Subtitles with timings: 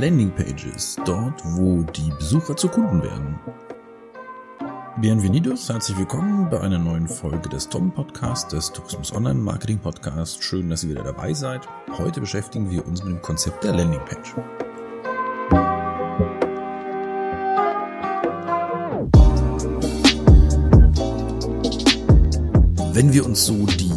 [0.00, 3.38] Landingpages, dort wo die Besucher zu Kunden werden.
[4.98, 10.42] Bienvenidos, herzlich willkommen bei einer neuen Folge des Tom Podcast, des Tourismus Online Marketing Podcast.
[10.42, 11.68] Schön, dass ihr wieder dabei seid.
[11.98, 14.36] Heute beschäftigen wir uns mit dem Konzept der Landingpage.
[22.94, 23.89] Wenn wir uns so die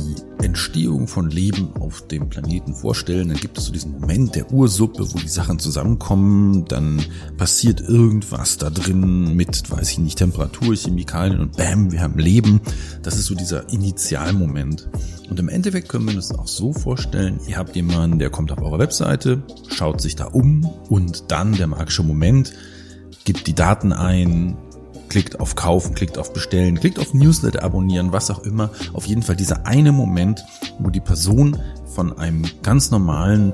[0.53, 5.11] Entstehung von Leben auf dem Planeten vorstellen, dann gibt es so diesen Moment der Ursuppe,
[5.11, 7.01] wo die Sachen zusammenkommen, dann
[7.37, 12.61] passiert irgendwas da drin mit, weiß ich nicht, Temperatur, Chemikalien und bam, wir haben Leben.
[13.01, 14.87] Das ist so dieser Initialmoment.
[15.27, 18.61] Und im Endeffekt können wir uns auch so vorstellen, ihr habt jemanden, der kommt auf
[18.61, 22.53] eure Webseite, schaut sich da um und dann der magische Moment,
[23.25, 24.55] gibt die Daten ein,
[25.13, 28.71] klickt auf Kaufen, klickt auf Bestellen, klickt auf Newsletter abonnieren, was auch immer.
[28.93, 30.43] Auf jeden Fall dieser eine Moment,
[30.79, 31.55] wo die Person
[31.85, 33.53] von einem ganz normalen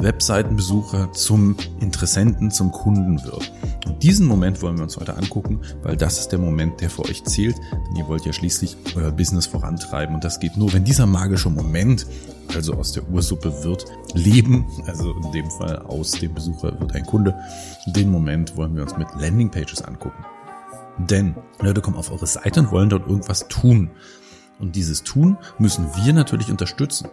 [0.00, 3.52] Webseitenbesucher zum Interessenten, zum Kunden wird.
[3.84, 7.04] Und diesen Moment wollen wir uns heute angucken, weil das ist der Moment, der für
[7.04, 10.84] euch zählt, denn ihr wollt ja schließlich euer Business vorantreiben und das geht nur, wenn
[10.84, 12.06] dieser magische Moment,
[12.54, 17.04] also aus der Ursuppe wird Leben, also in dem Fall aus dem Besucher wird ein
[17.04, 17.34] Kunde.
[17.84, 20.24] Den Moment wollen wir uns mit Landingpages angucken.
[20.98, 23.90] Denn Leute kommen auf eure Seite und wollen dort irgendwas tun.
[24.58, 27.08] Und dieses Tun müssen wir natürlich unterstützen.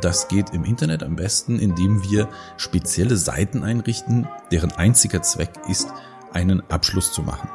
[0.00, 5.88] Das geht im Internet am besten, indem wir spezielle Seiten einrichten, deren einziger Zweck ist,
[6.32, 7.48] einen Abschluss zu machen.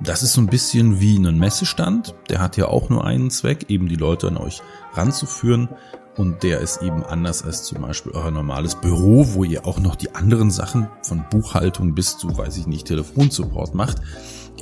[0.00, 2.14] Das ist so ein bisschen wie ein Messestand.
[2.28, 5.70] Der hat ja auch nur einen Zweck, eben die Leute an euch ranzuführen.
[6.18, 9.96] Und der ist eben anders als zum Beispiel euer normales Büro, wo ihr auch noch
[9.96, 14.02] die anderen Sachen von Buchhaltung bis zu, weiß ich nicht, Telefonsupport macht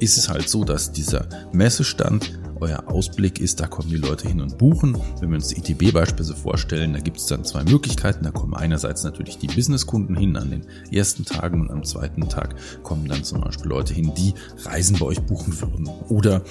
[0.00, 4.40] ist es halt so, dass dieser Messestand euer Ausblick ist, da kommen die Leute hin
[4.40, 4.96] und buchen.
[5.20, 8.24] Wenn wir uns die ITB beispielsweise vorstellen, da gibt es dann zwei Möglichkeiten.
[8.24, 12.56] Da kommen einerseits natürlich die Businesskunden hin an den ersten Tagen und am zweiten Tag
[12.82, 16.42] kommen dann zum Beispiel Leute hin, die Reisen bei euch buchen würden oder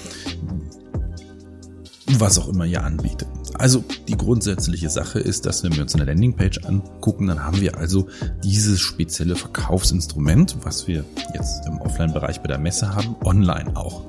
[2.18, 3.28] was auch immer ihr anbietet.
[3.54, 7.78] Also die grundsätzliche Sache ist, dass wenn wir uns eine Landingpage angucken, dann haben wir
[7.78, 8.08] also
[8.44, 14.04] dieses spezielle Verkaufsinstrument, was wir jetzt im Offline-Bereich bei der Messe haben, online auch.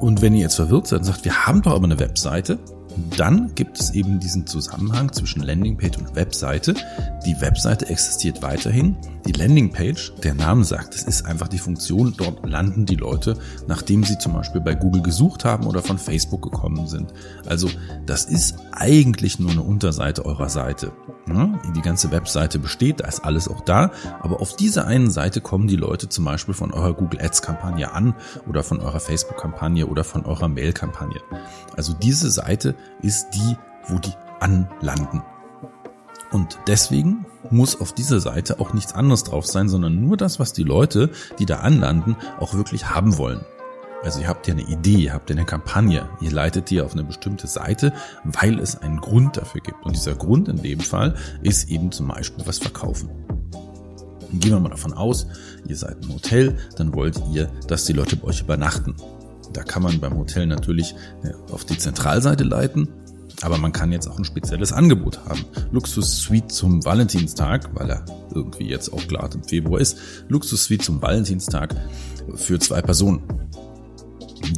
[0.00, 2.58] Und wenn ihr jetzt verwirrt seid und sagt, wir haben doch aber eine Webseite,
[3.16, 6.74] dann gibt es eben diesen Zusammenhang zwischen Landingpage und Webseite.
[7.26, 8.96] Die Webseite existiert weiterhin.
[9.26, 13.36] Die Landingpage, der Name sagt, es ist einfach die Funktion, dort landen die Leute,
[13.66, 17.12] nachdem sie zum Beispiel bei Google gesucht haben oder von Facebook gekommen sind.
[17.46, 17.68] Also
[18.06, 20.92] das ist eigentlich nur eine Unterseite eurer Seite.
[21.26, 25.68] Die ganze Webseite besteht, da ist alles auch da, aber auf dieser einen Seite kommen
[25.68, 28.14] die Leute zum Beispiel von eurer Google Ads Kampagne an
[28.48, 31.20] oder von eurer Facebook Kampagne oder von eurer Mail Kampagne.
[31.76, 35.22] Also diese Seite ist die, wo die anlanden.
[36.32, 40.52] Und deswegen muss auf dieser Seite auch nichts anderes drauf sein, sondern nur das, was
[40.52, 43.44] die Leute, die da anlanden, auch wirklich haben wollen.
[44.02, 46.94] Also ihr habt ja eine Idee, ihr habt ja eine Kampagne, ihr leitet die auf
[46.94, 47.92] eine bestimmte Seite,
[48.24, 49.84] weil es einen Grund dafür gibt.
[49.84, 53.10] Und dieser Grund in dem Fall ist eben zum Beispiel was verkaufen.
[54.32, 55.26] Gehen wir mal davon aus,
[55.66, 58.94] ihr seid ein Hotel, dann wollt ihr, dass die Leute bei euch übernachten.
[59.52, 60.94] Da kann man beim Hotel natürlich
[61.50, 62.88] auf die Zentralseite leiten,
[63.42, 65.44] aber man kann jetzt auch ein spezielles Angebot haben.
[65.72, 69.98] Luxus Suite zum Valentinstag, weil er irgendwie jetzt auch klar im Februar ist.
[70.28, 71.74] Luxus Suite zum Valentinstag
[72.36, 73.22] für zwei Personen.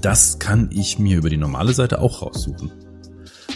[0.00, 2.72] Das kann ich mir über die normale Seite auch raussuchen.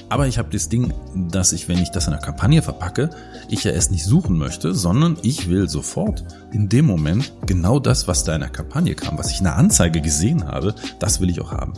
[0.08, 0.92] Aber ich habe das Ding,
[1.30, 3.10] dass ich, wenn ich das in einer Kampagne verpacke,
[3.48, 8.06] ich ja erst nicht suchen möchte, sondern ich will sofort in dem Moment genau das,
[8.06, 11.30] was da in der Kampagne kam, was ich in der Anzeige gesehen habe, das will
[11.30, 11.72] ich auch haben.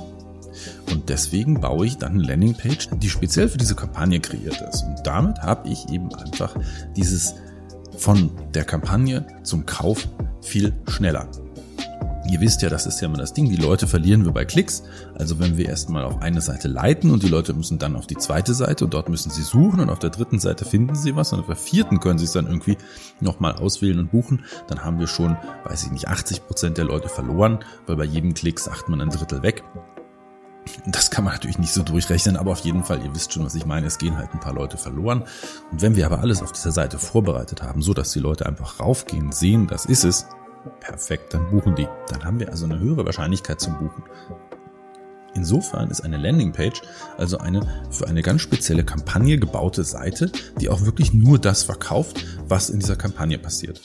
[0.91, 4.83] Und deswegen baue ich dann eine Landingpage, die speziell für diese Kampagne kreiert ist.
[4.83, 6.55] Und damit habe ich eben einfach
[6.97, 7.35] dieses
[7.97, 10.09] von der Kampagne zum Kauf
[10.41, 11.29] viel schneller.
[12.31, 14.83] Ihr wisst ja, das ist ja immer das Ding, die Leute verlieren wir bei Klicks.
[15.15, 18.19] Also wenn wir erstmal auf eine Seite leiten und die Leute müssen dann auf die
[18.19, 21.33] zweite Seite und dort müssen sie suchen und auf der dritten Seite finden sie was
[21.33, 22.77] und auf der vierten können sie es dann irgendwie
[23.21, 27.09] nochmal auswählen und buchen, dann haben wir schon, weiß ich nicht, 80 Prozent der Leute
[27.09, 29.65] verloren, weil bei jedem Klick sagt man ein Drittel weg.
[30.87, 33.55] Das kann man natürlich nicht so durchrechnen, aber auf jeden Fall, ihr wisst schon, was
[33.55, 35.25] ich meine, es gehen halt ein paar Leute verloren.
[35.73, 38.81] Und wenn wir aber alles auf dieser Seite vorbereitet haben, so dass die Leute einfach
[38.81, 40.27] raufgehen, sehen, das ist es,
[40.81, 41.89] Perfekt, dann buchen die.
[42.09, 44.03] Dann haben wir also eine höhere Wahrscheinlichkeit zum Buchen.
[45.35, 46.83] Insofern ist eine Landingpage
[47.17, 52.25] also eine für eine ganz spezielle Kampagne gebaute Seite, die auch wirklich nur das verkauft,
[52.49, 53.81] was in dieser Kampagne passiert.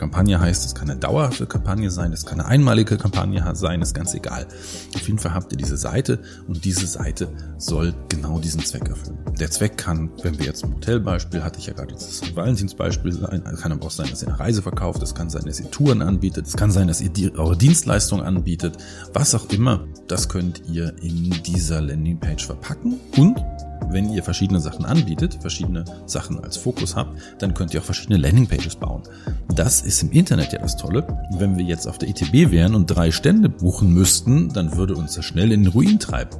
[0.00, 3.94] Kampagne heißt, es kann eine dauerhafte Kampagne sein, es kann eine einmalige Kampagne sein, ist
[3.94, 4.46] ganz egal.
[4.94, 9.18] Auf jeden Fall habt ihr diese Seite und diese Seite soll genau diesen Zweck erfüllen.
[9.38, 13.12] Der Zweck kann, wenn wir jetzt ein Hotelbeispiel, hatte ich ja gerade jetzt das Valentinsbeispiel
[13.12, 15.70] sein, kann aber auch sein, dass ihr eine Reise verkauft, es kann sein, dass ihr
[15.70, 18.78] Touren anbietet, es kann sein, dass ihr die, eure Dienstleistung anbietet,
[19.12, 23.36] was auch immer, das könnt ihr in dieser Landingpage verpacken und
[23.92, 28.18] wenn ihr verschiedene Sachen anbietet, verschiedene Sachen als Fokus habt, dann könnt ihr auch verschiedene
[28.18, 29.02] Landingpages bauen.
[29.54, 31.06] Das ist im Internet ja das Tolle.
[31.32, 35.14] Wenn wir jetzt auf der ITB wären und drei Stände buchen müssten, dann würde uns
[35.14, 36.36] das schnell in den Ruin treiben.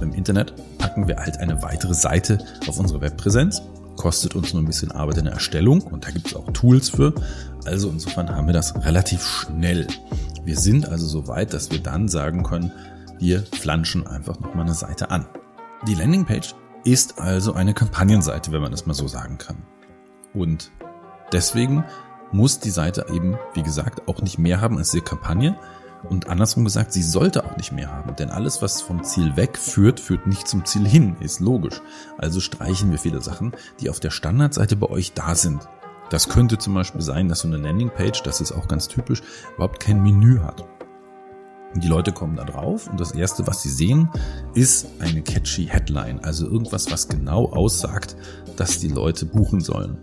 [0.00, 3.62] Im Internet packen wir halt eine weitere Seite auf unsere Webpräsenz.
[3.96, 6.88] Kostet uns nur ein bisschen Arbeit in der Erstellung und da gibt es auch Tools
[6.88, 7.14] für.
[7.64, 9.86] Also insofern haben wir das relativ schnell.
[10.44, 12.72] Wir sind also so weit, dass wir dann sagen können,
[13.18, 15.26] wir flanschen einfach nochmal eine Seite an.
[15.86, 16.54] Die Landingpage
[16.84, 19.56] ist also eine Kampagnenseite, wenn man das mal so sagen kann.
[20.34, 20.70] Und
[21.32, 21.84] deswegen
[22.32, 25.58] muss die Seite eben, wie gesagt, auch nicht mehr haben als die Kampagne.
[26.02, 29.56] Und andersrum gesagt, sie sollte auch nicht mehr haben, denn alles, was vom Ziel weg
[29.56, 31.80] führt, führt nicht zum Ziel hin, ist logisch.
[32.18, 35.68] Also streichen wir viele Sachen, die auf der Standardseite bei euch da sind.
[36.10, 39.22] Das könnte zum Beispiel sein, dass so eine Landingpage, das ist auch ganz typisch,
[39.54, 40.64] überhaupt kein Menü hat.
[41.76, 44.10] Die Leute kommen da drauf und das erste, was sie sehen,
[44.54, 48.16] ist eine catchy Headline, also irgendwas, was genau aussagt,
[48.56, 49.96] dass die Leute buchen sollen.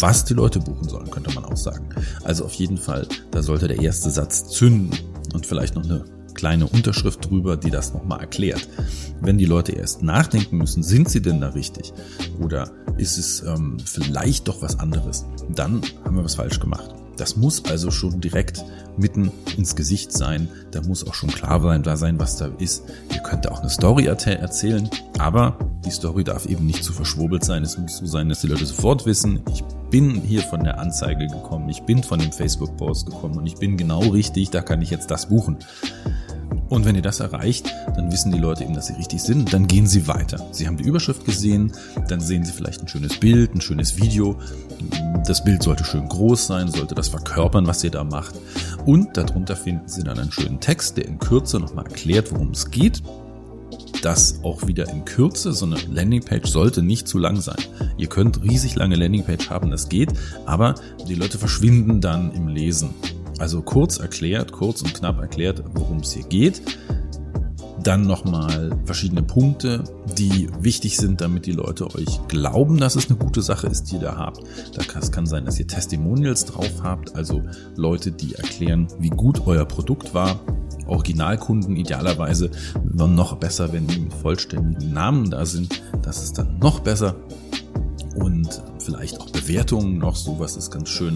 [0.00, 1.88] Was die Leute buchen sollen, könnte man auch sagen.
[2.22, 4.90] Also auf jeden Fall, da sollte der erste Satz zünden
[5.32, 6.04] und vielleicht noch eine
[6.34, 8.68] kleine Unterschrift drüber, die das nochmal erklärt.
[9.20, 11.92] Wenn die Leute erst nachdenken müssen, sind sie denn da richtig?
[12.38, 15.24] Oder ist es ähm, vielleicht doch was anderes?
[15.48, 16.94] Dann haben wir was falsch gemacht.
[17.18, 18.64] Das muss also schon direkt
[18.96, 20.48] mitten ins Gesicht sein.
[20.70, 21.60] Da muss auch schon klar
[21.96, 22.84] sein, was da ist.
[23.12, 24.88] Ihr könnt auch eine Story erzählen,
[25.18, 27.64] aber die Story darf eben nicht zu verschwurbelt sein.
[27.64, 31.26] Es muss so sein, dass die Leute sofort wissen, ich bin hier von der Anzeige
[31.26, 34.90] gekommen, ich bin von dem Facebook-Post gekommen und ich bin genau richtig, da kann ich
[34.90, 35.58] jetzt das buchen.
[36.68, 39.52] Und wenn ihr das erreicht, dann wissen die Leute eben, dass sie richtig sind.
[39.52, 40.46] Dann gehen sie weiter.
[40.52, 41.72] Sie haben die Überschrift gesehen,
[42.08, 44.38] dann sehen sie vielleicht ein schönes Bild, ein schönes Video.
[45.26, 48.34] Das Bild sollte schön groß sein, sollte das verkörpern, was ihr da macht.
[48.84, 52.70] Und darunter finden sie dann einen schönen Text, der in Kürze nochmal erklärt, worum es
[52.70, 53.02] geht.
[54.02, 57.58] Das auch wieder in Kürze, so eine Landingpage sollte nicht zu lang sein.
[57.96, 60.12] Ihr könnt riesig lange Landingpage haben, das geht,
[60.46, 60.76] aber
[61.08, 62.90] die Leute verschwinden dann im Lesen.
[63.38, 66.60] Also kurz erklärt, kurz und knapp erklärt, worum es hier geht.
[67.82, 69.84] Dann nochmal verschiedene Punkte,
[70.18, 73.94] die wichtig sind, damit die Leute euch glauben, dass es eine gute Sache ist, die
[73.94, 74.40] ihr da habt.
[74.74, 77.42] Das kann sein, dass ihr Testimonials drauf habt, also
[77.76, 80.40] Leute, die erklären, wie gut euer Produkt war.
[80.86, 82.50] Originalkunden idealerweise
[82.82, 85.80] noch besser, wenn die mit vollständigen Namen da sind.
[86.02, 87.14] Das ist dann noch besser.
[88.16, 91.14] Und vielleicht auch Bewertungen noch, sowas ist ganz schön.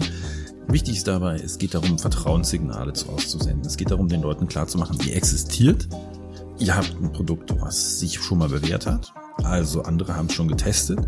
[0.67, 3.65] Wichtig ist dabei, es geht darum, Vertrauenssignale auszusenden.
[3.65, 5.87] Es geht darum, den Leuten klarzumachen, ihr existiert.
[6.59, 9.13] Ihr habt ein Produkt, was sich schon mal bewährt hat.
[9.43, 10.99] Also andere haben es schon getestet.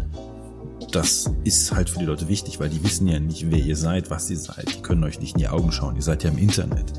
[0.91, 4.09] Das ist halt für die Leute wichtig, weil die wissen ja nicht, wer ihr seid,
[4.09, 4.75] was ihr seid.
[4.75, 5.95] Die können euch nicht in die Augen schauen.
[5.95, 6.93] Ihr seid ja im Internet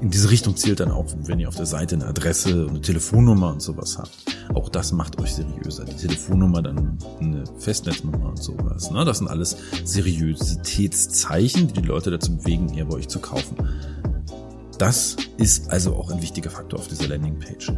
[0.00, 2.80] in diese Richtung zielt dann auch, wenn ihr auf der Seite eine Adresse und eine
[2.80, 4.12] Telefonnummer und sowas habt.
[4.54, 5.84] Auch das macht euch seriöser.
[5.84, 8.90] Die Telefonnummer, dann eine Festnetznummer und sowas.
[8.90, 9.04] Ne?
[9.04, 13.56] Das sind alles Seriositätszeichen, die die Leute dazu bewegen, eher bei euch zu kaufen.
[14.78, 17.72] Das ist also auch ein wichtiger Faktor auf dieser Landingpage.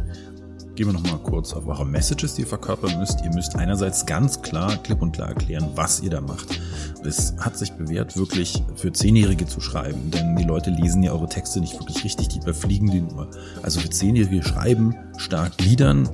[0.75, 3.21] Gehen wir nochmal kurz auf eure Messages, die ihr verkörpern müsst.
[3.23, 6.59] Ihr müsst einerseits ganz klar, klipp und klar erklären, was ihr da macht.
[7.03, 11.27] Es hat sich bewährt, wirklich für Zehnjährige zu schreiben, denn die Leute lesen ja eure
[11.27, 13.29] Texte nicht wirklich richtig, die überfliegen die nur.
[13.63, 16.07] Also für Zehnjährige schreiben, stark gliedern,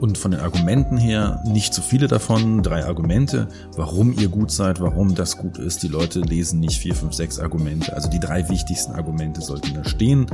[0.00, 2.62] und von den Argumenten her nicht zu viele davon.
[2.62, 5.82] Drei Argumente, warum ihr gut seid, warum das gut ist.
[5.82, 7.94] Die Leute lesen nicht vier, fünf, sechs Argumente.
[7.94, 10.26] Also die drei wichtigsten Argumente sollten da stehen.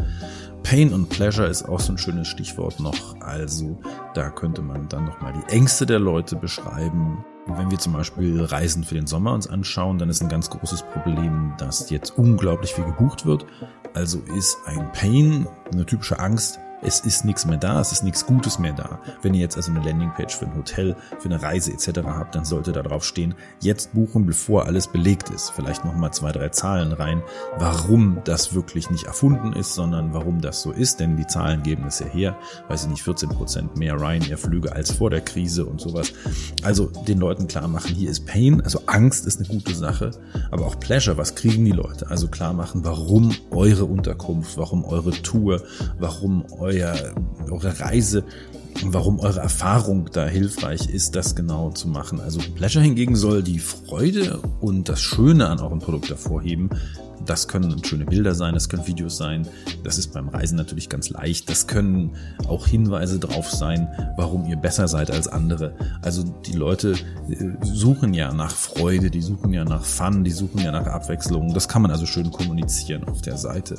[0.70, 3.20] Pain und Pleasure ist auch so ein schönes Stichwort noch.
[3.20, 3.76] Also
[4.14, 7.24] da könnte man dann nochmal die Ängste der Leute beschreiben.
[7.48, 10.82] Wenn wir zum Beispiel Reisen für den Sommer uns anschauen, dann ist ein ganz großes
[10.92, 13.46] Problem, dass jetzt unglaublich viel gebucht wird.
[13.94, 18.26] Also ist ein Pain, eine typische Angst, es ist nichts mehr da, es ist nichts
[18.26, 19.00] Gutes mehr da.
[19.22, 22.00] Wenn ihr jetzt also eine Landingpage für ein Hotel, für eine Reise etc.
[22.06, 25.50] habt, dann sollte da drauf stehen, jetzt buchen, bevor alles belegt ist.
[25.50, 27.22] Vielleicht nochmal zwei, drei Zahlen rein,
[27.58, 31.84] warum das wirklich nicht erfunden ist, sondern warum das so ist, denn die Zahlen geben
[31.86, 32.36] es ja her,
[32.68, 36.12] weiß ich nicht, 14 Prozent mehr Ryanair-Flüge als vor der Krise und sowas.
[36.62, 40.12] Also den Leuten klar machen, hier ist Pain, also Angst ist eine gute Sache,
[40.50, 42.08] aber auch Pleasure, was kriegen die Leute?
[42.10, 45.62] Also klar machen, warum eure Unterkunft, warum eure Tour,
[45.98, 46.94] warum euer euer,
[47.50, 48.24] eure Reise
[48.84, 52.20] warum eure Erfahrung da hilfreich ist, das genau zu machen.
[52.20, 56.70] Also Pleasure hingegen soll die Freude und das Schöne an eurem Produkt hervorheben.
[57.26, 59.46] Das können schöne Bilder sein, das können Videos sein.
[59.84, 61.50] Das ist beim Reisen natürlich ganz leicht.
[61.50, 62.12] Das können
[62.48, 65.74] auch Hinweise drauf sein, warum ihr besser seid als andere.
[66.00, 66.94] Also die Leute
[67.28, 71.52] äh, suchen ja nach Freude, die suchen ja nach Fun, die suchen ja nach Abwechslung.
[71.52, 73.76] Das kann man also schön kommunizieren auf der Seite.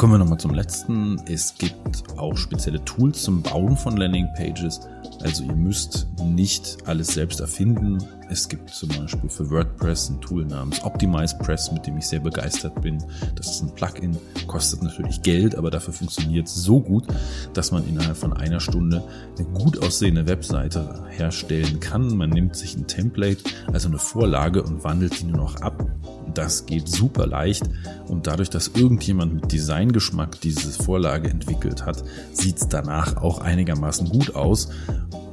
[0.00, 1.20] Kommen wir nochmal zum letzten.
[1.26, 4.80] Es gibt auch spezielle Tools zum Bauen von Landingpages.
[5.22, 7.98] Also ihr müsst nicht alles selbst erfinden.
[8.30, 12.80] Es gibt zum Beispiel für WordPress ein Tool namens OptimizePress, mit dem ich sehr begeistert
[12.80, 12.96] bin.
[13.34, 14.16] Das ist ein Plugin,
[14.46, 17.06] kostet natürlich Geld, aber dafür funktioniert es so gut,
[17.52, 19.04] dass man innerhalb von einer Stunde
[19.36, 22.16] eine gut aussehende Webseite herstellen kann.
[22.16, 25.86] Man nimmt sich ein Template, also eine Vorlage und wandelt die nur noch ab.
[26.34, 27.64] Das geht super leicht
[28.08, 34.08] und dadurch, dass irgendjemand mit Designgeschmack diese Vorlage entwickelt hat, sieht es danach auch einigermaßen
[34.08, 34.68] gut aus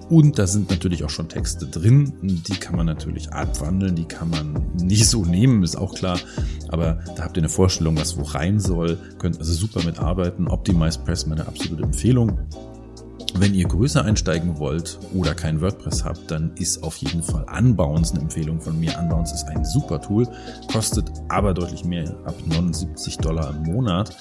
[0.09, 2.13] und da sind natürlich auch schon Texte drin.
[2.21, 6.17] Die kann man natürlich abwandeln, die kann man nicht so nehmen, ist auch klar.
[6.69, 8.97] Aber da habt ihr eine Vorstellung, was wo rein soll.
[9.19, 10.47] Könnt also super mitarbeiten.
[10.47, 12.39] Optimize Press meine absolute Empfehlung.
[13.35, 18.13] Wenn ihr größer einsteigen wollt oder kein WordPress habt, dann ist auf jeden Fall Unbounce
[18.13, 18.97] eine Empfehlung von mir.
[18.99, 20.27] Unbounce ist ein super Tool,
[20.71, 24.15] kostet aber deutlich mehr, ab 79 Dollar im Monat.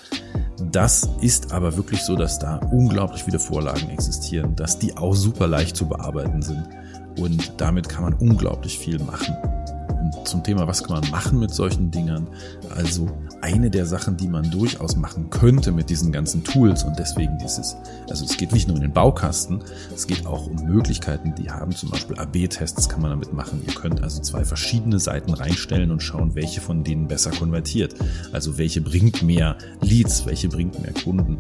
[0.72, 5.46] Das ist aber wirklich so, dass da unglaublich viele Vorlagen existieren, dass die auch super
[5.46, 6.66] leicht zu bearbeiten sind
[7.18, 9.36] und damit kann man unglaublich viel machen.
[10.24, 12.26] Zum Thema, was kann man machen mit solchen Dingern?
[12.74, 13.08] Also
[13.40, 17.76] eine der Sachen, die man durchaus machen könnte mit diesen ganzen Tools und deswegen dieses,
[18.08, 19.62] also es geht nicht nur um den Baukasten,
[19.94, 23.62] es geht auch um Möglichkeiten, die haben zum Beispiel AB-Tests kann man damit machen.
[23.66, 27.94] Ihr könnt also zwei verschiedene Seiten reinstellen und schauen, welche von denen besser konvertiert.
[28.32, 31.38] Also welche bringt mehr Leads, welche bringt mehr Kunden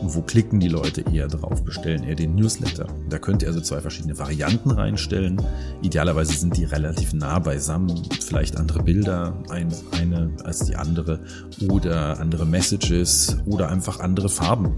[0.00, 2.86] und wo klicken die Leute eher drauf, bestellen eher den Newsletter.
[3.08, 5.40] Da könnt ihr also zwei verschiedene Varianten reinstellen.
[5.82, 11.20] Idealerweise sind die relativ nah beisammen, vielleicht andere Bilder, eine als die andere
[11.68, 14.74] oder andere Messages oder einfach andere Farben.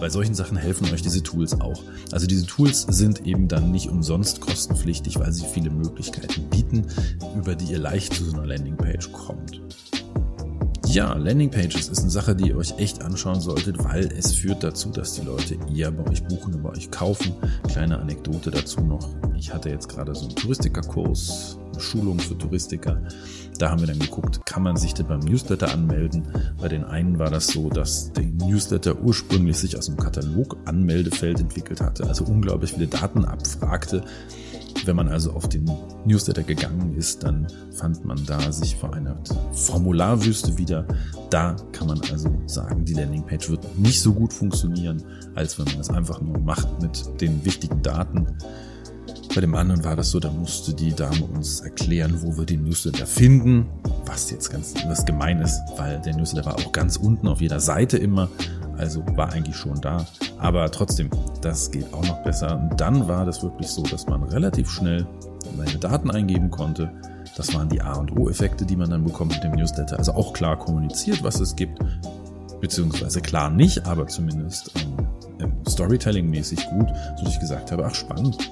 [0.00, 1.80] Bei solchen Sachen helfen euch diese Tools auch.
[2.10, 6.86] Also diese Tools sind eben dann nicht umsonst kostenpflichtig, weil sie viele Möglichkeiten bieten,
[7.36, 9.60] über die ihr leicht zu so einer Landingpage kommt.
[10.92, 14.90] Ja, Landingpages ist eine Sache, die ihr euch echt anschauen solltet, weil es führt dazu,
[14.90, 17.32] dass die Leute eher bei euch buchen und bei euch kaufen.
[17.66, 19.08] Kleine Anekdote dazu noch.
[19.34, 23.00] Ich hatte jetzt gerade so einen Touristikerkurs, eine Schulung für Touristiker
[23.62, 26.26] da haben wir dann geguckt, kann man sich denn beim Newsletter anmelden?
[26.60, 31.80] Bei den einen war das so, dass der Newsletter ursprünglich sich aus einem Katalog-Anmeldefeld entwickelt
[31.80, 34.02] hatte, also unglaublich viele Daten abfragte.
[34.84, 35.70] Wenn man also auf den
[36.04, 39.16] Newsletter gegangen ist, dann fand man da sich vor einer
[39.52, 40.86] Formularwüste wieder.
[41.30, 45.02] Da kann man also sagen, die Landingpage wird nicht so gut funktionieren,
[45.34, 48.26] als wenn man es einfach nur macht mit den wichtigen Daten.
[49.34, 52.64] Bei dem anderen war das so, da musste die Dame uns erklären, wo wir den
[52.64, 53.66] Newsletter finden,
[54.04, 57.60] was jetzt ganz was gemein ist, weil der Newsletter war auch ganz unten auf jeder
[57.60, 58.28] Seite immer,
[58.78, 60.04] also war eigentlich schon da.
[60.38, 61.10] Aber trotzdem,
[61.40, 62.58] das geht auch noch besser.
[62.58, 65.06] Und dann war das wirklich so, dass man relativ schnell
[65.56, 66.90] seine Daten eingeben konnte.
[67.36, 69.98] Das waren die A und O-Effekte, die man dann bekommt mit dem Newsletter.
[69.98, 71.78] Also auch klar kommuniziert, was es gibt,
[72.60, 74.72] beziehungsweise klar nicht, aber zumindest
[75.40, 78.50] ähm, Storytelling-mäßig gut, so dass ich gesagt habe, ach spannend,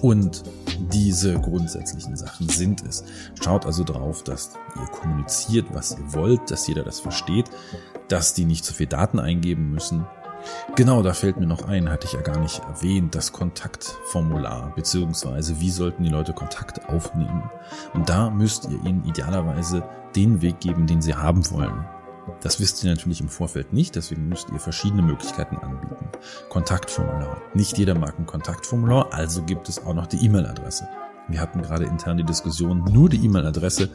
[0.00, 0.42] und
[0.78, 3.04] diese grundsätzlichen Sachen sind es.
[3.42, 7.50] Schaut also drauf, dass ihr kommuniziert, was ihr wollt, dass jeder das versteht,
[8.08, 10.06] dass die nicht zu viel Daten eingeben müssen.
[10.76, 15.60] Genau, da fällt mir noch ein, hatte ich ja gar nicht erwähnt, das Kontaktformular, beziehungsweise
[15.60, 17.50] wie sollten die Leute Kontakt aufnehmen.
[17.92, 19.82] Und da müsst ihr ihnen idealerweise
[20.14, 21.84] den Weg geben, den sie haben wollen.
[22.40, 26.08] Das wisst ihr natürlich im Vorfeld nicht, deswegen müsst ihr verschiedene Möglichkeiten anbieten.
[26.48, 27.42] Kontaktformular.
[27.54, 30.88] Nicht jeder mag ein Kontaktformular, also gibt es auch noch die E-Mail-Adresse.
[31.28, 33.90] Wir hatten gerade intern die Diskussion, nur die E-Mail-Adresse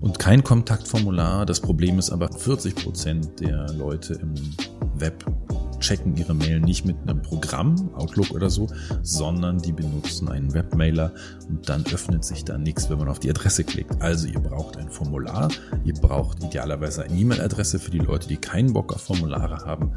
[0.00, 1.44] und kein Kontaktformular.
[1.44, 4.34] Das Problem ist aber, 40 Prozent der Leute im
[4.94, 5.24] Web
[5.80, 8.68] checken ihre Mail nicht mit einem Programm, Outlook oder so,
[9.02, 11.12] sondern die benutzen einen Webmailer
[11.48, 14.00] und dann öffnet sich da nichts, wenn man auf die Adresse klickt.
[14.00, 15.48] Also ihr braucht ein Formular,
[15.84, 19.92] ihr braucht idealerweise eine E-Mail-Adresse für die Leute, die keinen Bock auf Formulare haben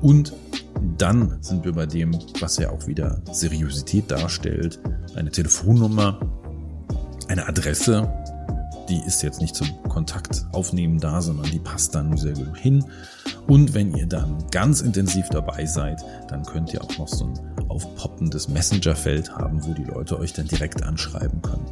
[0.00, 0.32] und
[0.98, 4.80] dann sind wir bei dem, was ja auch wieder Seriosität darstellt,
[5.14, 6.18] eine Telefonnummer,
[7.28, 8.12] eine Adresse,
[8.88, 12.84] die ist jetzt nicht zum Kontakt aufnehmen da, sondern die passt dann sehr gut hin.
[13.46, 17.68] Und wenn ihr dann ganz intensiv dabei seid, dann könnt ihr auch noch so ein
[17.68, 21.66] aufpoppendes Messenger-Feld haben, wo die Leute euch dann direkt anschreiben können.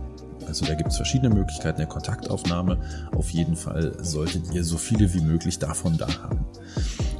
[0.46, 2.78] Also da gibt es verschiedene Möglichkeiten der Kontaktaufnahme.
[3.14, 6.44] Auf jeden Fall solltet ihr so viele wie möglich davon da haben.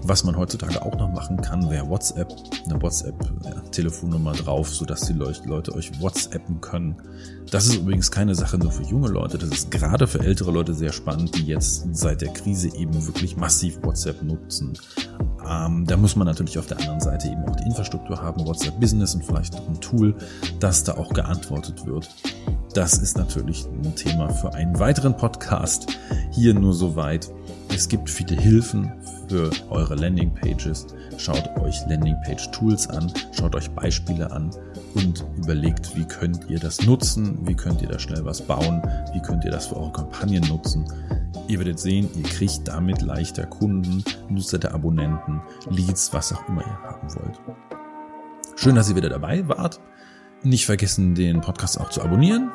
[0.03, 5.75] Was man heutzutage auch noch machen kann, wäre WhatsApp, eine WhatsApp-Telefonnummer drauf, sodass die Leute
[5.75, 6.97] euch WhatsAppen können.
[7.51, 10.75] Das ist übrigens keine Sache nur für junge Leute, das ist gerade für ältere Leute
[10.75, 14.79] sehr spannend, die jetzt seit der Krise eben wirklich massiv WhatsApp nutzen.
[15.49, 18.79] Ähm, da muss man natürlich auf der anderen Seite eben auch die Infrastruktur haben, WhatsApp
[18.81, 20.15] Business und vielleicht ein Tool,
[20.61, 22.09] dass da auch geantwortet wird.
[22.75, 25.89] Das ist natürlich ein Thema für einen weiteren Podcast.
[26.31, 27.29] Hier nur soweit.
[27.73, 28.93] Es gibt viele Hilfen
[29.29, 30.89] für eure Landingpages.
[31.17, 34.51] Schaut euch Landingpage-Tools an, schaut euch Beispiele an
[34.95, 38.83] und überlegt, wie könnt ihr das nutzen, wie könnt ihr da schnell was bauen,
[39.15, 40.85] wie könnt ihr das für eure Kampagnen nutzen.
[41.49, 46.83] Ihr werdet sehen, ihr kriegt damit leichter Kunden, Newsletter, Abonnenten, Leads, was auch immer ihr
[46.83, 47.41] haben wollt.
[48.57, 49.81] Schön, dass ihr wieder dabei wart.
[50.43, 52.51] Nicht vergessen, den Podcast auch zu abonnieren,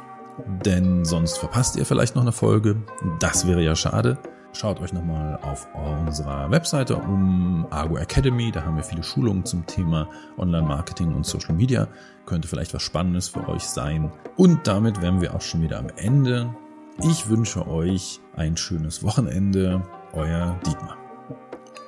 [0.65, 2.84] denn sonst verpasst ihr vielleicht noch eine Folge.
[3.19, 4.17] Das wäre ja schade.
[4.56, 5.68] Schaut euch nochmal auf
[6.08, 8.54] unserer Webseite um, Argo Academy.
[8.54, 10.08] Da haben wir viele Schulungen zum Thema
[10.38, 11.90] Online-Marketing und Social Media.
[12.26, 14.14] Könnte vielleicht was Spannendes für euch sein.
[14.38, 16.56] Und damit wären wir auch schon wieder am Ende.
[17.04, 19.84] Ich wünsche euch ein schönes Wochenende.
[20.14, 20.96] Euer Dietmar.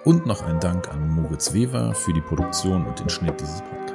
[0.04, 3.87] Und noch ein Dank an Moritz Weber für die Produktion und den Schnitt dieses Podcasts.